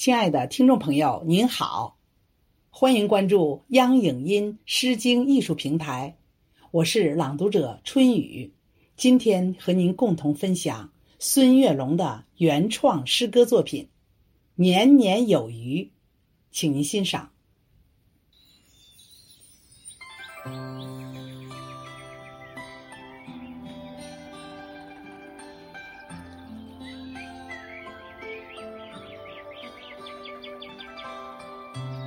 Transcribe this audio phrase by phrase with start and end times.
[0.00, 1.98] 亲爱的听众朋友，您好，
[2.70, 6.16] 欢迎关注央影音《诗经》艺术平台，
[6.70, 8.50] 我是朗读者春雨。
[8.96, 13.84] 今天和您共同分享孙月龙的原创诗歌作品
[14.54, 15.82] 《年年有余》，
[16.50, 17.30] 请您欣赏。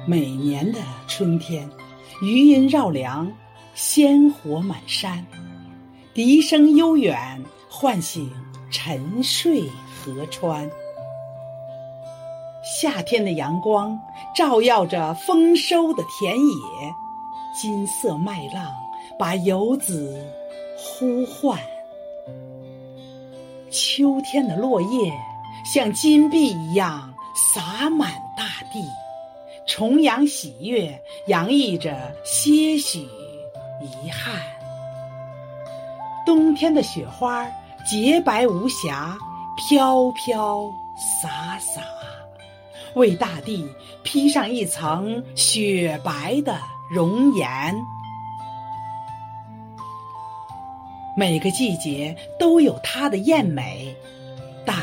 [0.06, 1.70] 每年的春天，
[2.22, 3.32] 余音绕梁，
[3.74, 5.26] 鲜活满山，
[6.14, 8.30] 笛声悠远，唤醒
[8.70, 10.70] 沉睡河川。
[12.82, 13.98] 夏天的阳光
[14.36, 16.94] 照耀着丰收的田野，
[17.56, 18.74] 金色麦浪
[19.18, 20.22] 把游子
[20.76, 21.58] 呼唤。
[23.72, 25.14] 秋天的落叶
[25.64, 28.44] 像金币一样洒满大
[28.74, 28.86] 地。
[29.66, 33.00] 重阳喜悦，洋溢着些许
[33.82, 34.36] 遗憾。
[36.26, 37.46] 冬天的雪花
[37.90, 39.18] 洁白无瑕，
[39.58, 40.70] 飘飘
[41.22, 41.82] 洒洒，
[42.96, 43.68] 为大地
[44.04, 46.58] 披上一层雪白的
[46.92, 47.76] 容颜。
[51.16, 53.96] 每个季节都有它的艳美，
[54.66, 54.76] 但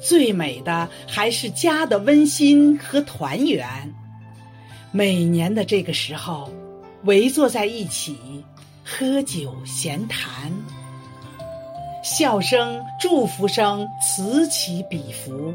[0.00, 3.66] 最美的还是家的温馨和团圆。
[4.92, 6.50] 每年的这个时候，
[7.04, 8.44] 围坐在一起，
[8.84, 10.52] 喝酒闲谈，
[12.02, 15.54] 笑声、祝福声此起彼伏，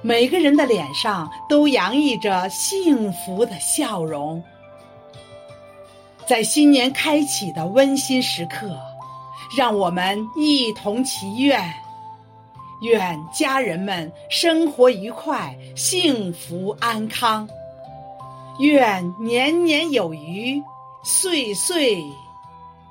[0.00, 4.42] 每个人的脸上都洋溢着幸福的笑容。
[6.26, 8.74] 在新年开启的温馨时刻，
[9.54, 11.62] 让我们一同祈愿：
[12.80, 17.46] 愿家人们生活愉快、幸福安康。
[18.58, 20.62] 愿年年有余，
[21.02, 22.04] 岁岁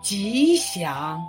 [0.01, 1.21] 吉祥。